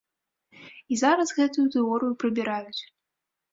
[0.95, 2.81] І зараз гэтую тэорыю прыбіраюць.